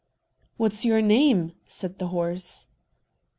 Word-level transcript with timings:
"What's 0.57 0.83
your 0.83 0.99
name?" 0.99 1.51
said 1.67 1.99
the 1.99 2.07
horse. 2.07 2.67